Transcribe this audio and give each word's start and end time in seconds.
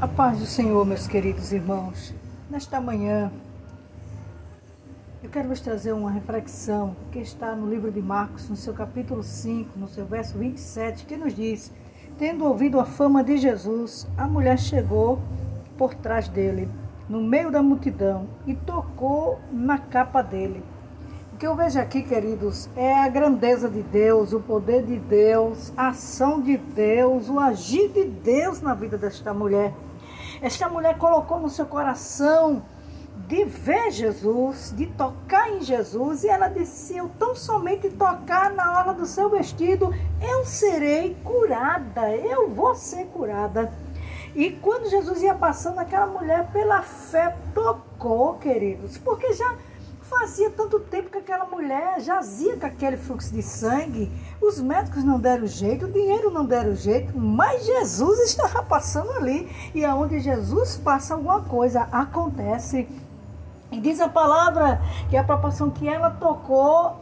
A 0.00 0.06
paz 0.06 0.38
do 0.38 0.46
Senhor, 0.46 0.86
meus 0.86 1.08
queridos 1.08 1.52
irmãos. 1.52 2.14
Nesta 2.48 2.80
manhã, 2.80 3.32
eu 5.20 5.28
quero 5.28 5.48
vos 5.48 5.60
trazer 5.60 5.92
uma 5.92 6.08
reflexão 6.08 6.94
que 7.10 7.18
está 7.18 7.52
no 7.56 7.68
livro 7.68 7.90
de 7.90 8.00
Marcos, 8.00 8.48
no 8.48 8.54
seu 8.54 8.72
capítulo 8.72 9.24
5, 9.24 9.76
no 9.76 9.88
seu 9.88 10.06
verso 10.06 10.38
27, 10.38 11.04
que 11.04 11.16
nos 11.16 11.34
diz: 11.34 11.72
Tendo 12.16 12.44
ouvido 12.44 12.78
a 12.78 12.84
fama 12.84 13.24
de 13.24 13.38
Jesus, 13.38 14.06
a 14.16 14.28
mulher 14.28 14.56
chegou 14.56 15.18
por 15.76 15.92
trás 15.94 16.28
dele, 16.28 16.68
no 17.08 17.20
meio 17.20 17.50
da 17.50 17.60
multidão, 17.60 18.28
e 18.46 18.54
tocou 18.54 19.40
na 19.50 19.78
capa 19.78 20.22
dele. 20.22 20.62
Que 21.38 21.46
eu 21.46 21.54
vejo 21.54 21.78
aqui, 21.78 22.02
queridos, 22.02 22.68
é 22.74 22.98
a 22.98 23.08
grandeza 23.08 23.68
de 23.68 23.80
Deus, 23.80 24.32
o 24.32 24.40
poder 24.40 24.82
de 24.82 24.96
Deus, 24.96 25.72
a 25.76 25.90
ação 25.90 26.40
de 26.40 26.56
Deus, 26.56 27.28
o 27.28 27.38
agir 27.38 27.90
de 27.90 28.06
Deus 28.06 28.60
na 28.60 28.74
vida 28.74 28.98
desta 28.98 29.32
mulher. 29.32 29.72
Esta 30.42 30.68
mulher 30.68 30.98
colocou 30.98 31.38
no 31.38 31.48
seu 31.48 31.64
coração 31.64 32.64
de 33.28 33.44
ver 33.44 33.92
Jesus, 33.92 34.74
de 34.76 34.86
tocar 34.86 35.48
em 35.50 35.60
Jesus, 35.60 36.24
e 36.24 36.28
ela 36.28 36.48
disse: 36.48 36.96
Eu 36.96 37.08
tão 37.20 37.36
somente 37.36 37.88
tocar 37.88 38.50
na 38.50 38.76
hora 38.76 38.92
do 38.92 39.06
seu 39.06 39.30
vestido, 39.30 39.94
eu 40.20 40.44
serei 40.44 41.16
curada, 41.22 42.16
eu 42.16 42.50
vou 42.50 42.74
ser 42.74 43.06
curada. 43.06 43.72
E 44.34 44.50
quando 44.50 44.90
Jesus 44.90 45.22
ia 45.22 45.34
passando, 45.34 45.78
aquela 45.78 46.06
mulher, 46.06 46.50
pela 46.50 46.82
fé, 46.82 47.36
tocou, 47.54 48.34
queridos, 48.38 48.98
porque 48.98 49.32
já 49.34 49.54
Fazia 50.08 50.50
tanto 50.50 50.80
tempo 50.80 51.10
que 51.10 51.18
aquela 51.18 51.44
mulher 51.44 52.00
jazia 52.00 52.56
com 52.56 52.64
aquele 52.64 52.96
fluxo 52.96 53.30
de 53.30 53.42
sangue. 53.42 54.10
Os 54.40 54.58
médicos 54.58 55.04
não 55.04 55.20
deram 55.20 55.46
jeito, 55.46 55.84
o 55.84 55.92
dinheiro 55.92 56.30
não 56.30 56.46
deram 56.46 56.74
jeito, 56.74 57.16
mas 57.16 57.66
Jesus 57.66 58.20
estava 58.20 58.62
passando 58.62 59.12
ali. 59.12 59.46
E 59.74 59.84
aonde 59.84 60.18
Jesus 60.18 60.78
passa 60.78 61.12
alguma 61.14 61.42
coisa, 61.42 61.88
acontece. 61.92 62.88
E 63.70 63.78
diz 63.78 64.00
a 64.00 64.08
palavra 64.08 64.80
que 65.10 65.16
a 65.16 65.22
proporção 65.22 65.68
que 65.68 65.86
ela 65.86 66.10
tocou, 66.10 66.96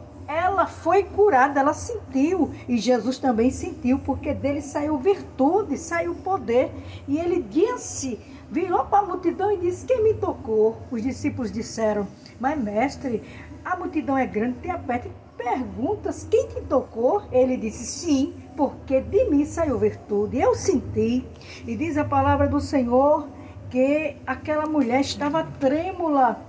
ela 0.57 0.65
foi 0.65 1.03
curada, 1.03 1.59
ela 1.59 1.73
sentiu. 1.73 2.51
E 2.67 2.77
Jesus 2.77 3.19
também 3.19 3.51
sentiu, 3.51 3.99
porque 3.99 4.33
dele 4.33 4.61
saiu 4.61 4.97
virtude, 4.97 5.77
saiu 5.77 6.15
poder. 6.15 6.71
E 7.07 7.19
ele 7.19 7.43
disse 7.43 8.19
virou 8.49 8.85
para 8.85 9.03
a 9.03 9.07
multidão 9.07 9.51
e 9.51 9.57
disse: 9.57 9.85
Quem 9.85 10.03
me 10.03 10.15
tocou? 10.15 10.77
Os 10.89 11.03
discípulos 11.03 11.51
disseram: 11.51 12.07
Mas, 12.39 12.59
mestre, 12.59 13.21
a 13.63 13.75
multidão 13.75 14.17
é 14.17 14.25
grande, 14.25 14.59
te 14.59 14.69
aperta. 14.69 15.09
Perguntas: 15.37 16.27
Quem 16.29 16.47
te 16.47 16.61
tocou? 16.61 17.21
Ele 17.31 17.55
disse: 17.55 17.85
Sim, 17.85 18.33
porque 18.55 18.99
de 18.99 19.25
mim 19.25 19.45
saiu 19.45 19.77
virtude. 19.77 20.39
Eu 20.39 20.55
senti. 20.55 21.23
E 21.67 21.75
diz 21.75 21.97
a 21.97 22.05
palavra 22.05 22.47
do 22.47 22.59
Senhor 22.59 23.27
que 23.69 24.15
aquela 24.25 24.65
mulher 24.65 25.01
estava 25.01 25.43
trêmula. 25.43 26.41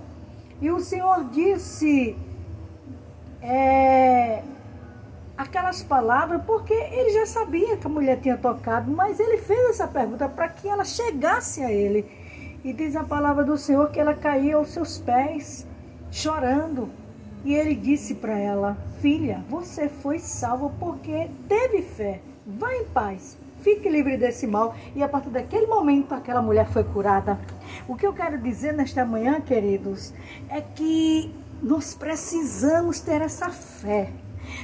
E 0.59 0.71
o 0.71 0.79
Senhor 0.79 1.25
disse: 1.25 2.17
é, 3.41 4.41
aquelas 5.37 5.81
palavras 5.81 6.41
porque 6.45 6.73
ele 6.73 7.11
já 7.11 7.25
sabia 7.25 7.77
que 7.77 7.87
a 7.87 7.89
mulher 7.89 8.19
tinha 8.19 8.37
tocado, 8.37 8.91
mas 8.91 9.19
ele 9.19 9.37
fez 9.37 9.69
essa 9.69 9.87
pergunta 9.87 10.27
para 10.27 10.49
que 10.49 10.67
ela 10.67 10.83
chegasse 10.83 11.63
a 11.63 11.71
ele. 11.71 12.05
E 12.63 12.73
diz 12.73 12.95
a 12.95 13.03
palavra 13.05 13.43
do 13.43 13.57
Senhor 13.57 13.89
que 13.89 13.99
ela 13.99 14.13
caiu 14.13 14.59
aos 14.59 14.71
seus 14.71 14.97
pés, 14.97 15.65
chorando. 16.11 16.89
E 17.45 17.53
ele 17.53 17.73
disse 17.73 18.15
para 18.15 18.37
ela: 18.37 18.77
Filha, 19.01 19.41
você 19.49 19.87
foi 19.87 20.19
salva 20.19 20.69
porque 20.77 21.29
teve 21.47 21.81
fé. 21.81 22.19
Vá 22.45 22.73
em 22.73 22.83
paz. 22.85 23.37
Fique 23.61 23.89
livre 23.89 24.17
desse 24.17 24.45
mal. 24.45 24.75
E 24.93 25.01
a 25.01 25.07
partir 25.07 25.29
daquele 25.29 25.67
momento, 25.67 26.13
aquela 26.13 26.41
mulher 26.41 26.67
foi 26.67 26.83
curada. 26.83 27.39
O 27.87 27.95
que 27.95 28.05
eu 28.05 28.13
quero 28.13 28.37
dizer 28.37 28.73
nesta 28.73 29.05
manhã, 29.05 29.39
queridos, 29.39 30.13
é 30.49 30.59
que 30.59 31.33
nós 31.61 31.93
precisamos 31.93 32.99
ter 32.99 33.21
essa 33.21 33.49
fé. 33.49 34.11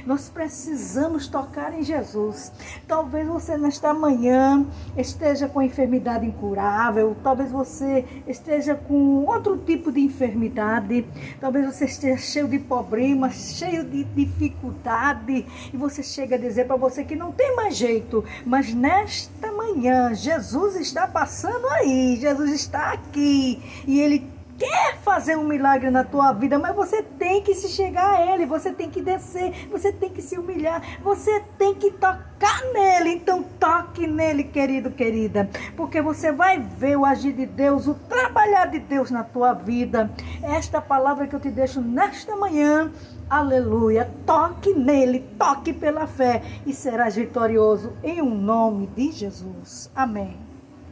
Nós 0.04 0.28
precisamos 0.28 1.28
tocar 1.28 1.72
em 1.72 1.82
Jesus. 1.82 2.52
Talvez 2.86 3.26
você 3.26 3.56
nesta 3.56 3.92
manhã 3.94 4.66
esteja 4.96 5.48
com 5.48 5.62
enfermidade 5.62 6.26
incurável, 6.26 7.16
talvez 7.22 7.50
você 7.50 8.04
esteja 8.26 8.74
com 8.74 9.24
outro 9.24 9.56
tipo 9.58 9.92
de 9.92 10.00
enfermidade, 10.00 11.06
talvez 11.40 11.66
você 11.66 11.84
esteja 11.84 12.16
cheio 12.16 12.48
de 12.48 12.58
problemas, 12.58 13.56
cheio 13.56 13.84
de 13.84 14.04
dificuldade, 14.04 15.46
e 15.72 15.76
você 15.76 16.02
chega 16.02 16.36
a 16.36 16.38
dizer 16.38 16.66
para 16.66 16.76
você 16.76 17.04
que 17.04 17.16
não 17.16 17.32
tem 17.32 17.54
mais 17.54 17.76
jeito, 17.76 18.24
mas 18.44 18.72
nesta 18.74 19.52
manhã 19.52 20.14
Jesus 20.14 20.76
está 20.76 21.06
passando 21.06 21.66
aí, 21.68 22.16
Jesus 22.16 22.50
está 22.50 22.92
aqui. 22.92 23.62
E 23.86 24.00
ele 24.00 24.35
quer 24.58 24.96
fazer 24.98 25.36
um 25.36 25.44
milagre 25.44 25.90
na 25.90 26.04
tua 26.04 26.32
vida, 26.32 26.58
mas 26.58 26.74
você 26.74 27.02
tem 27.02 27.42
que 27.42 27.54
se 27.54 27.68
chegar 27.68 28.16
a 28.16 28.34
ele, 28.34 28.46
você 28.46 28.72
tem 28.72 28.90
que 28.90 29.00
descer, 29.00 29.68
você 29.70 29.92
tem 29.92 30.10
que 30.10 30.22
se 30.22 30.38
humilhar, 30.38 30.82
você 31.02 31.40
tem 31.58 31.74
que 31.74 31.90
tocar 31.90 32.62
nele. 32.72 33.10
Então 33.10 33.42
toque 33.58 34.06
nele, 34.06 34.44
querido, 34.44 34.90
querida, 34.90 35.48
porque 35.76 36.00
você 36.00 36.32
vai 36.32 36.58
ver 36.58 36.96
o 36.96 37.04
agir 37.04 37.32
de 37.32 37.46
Deus, 37.46 37.86
o 37.86 37.94
trabalhar 37.94 38.66
de 38.66 38.78
Deus 38.78 39.10
na 39.10 39.22
tua 39.22 39.52
vida. 39.52 40.10
Esta 40.42 40.80
palavra 40.80 41.26
que 41.26 41.34
eu 41.34 41.40
te 41.40 41.50
deixo 41.50 41.80
nesta 41.80 42.36
manhã. 42.36 42.90
Aleluia. 43.28 44.08
Toque 44.24 44.72
nele, 44.72 45.20
toque 45.38 45.72
pela 45.72 46.06
fé 46.06 46.42
e 46.64 46.72
serás 46.72 47.16
vitorioso 47.16 47.92
em 48.02 48.22
um 48.22 48.34
nome 48.34 48.86
de 48.86 49.10
Jesus. 49.10 49.90
Amém. 49.94 50.45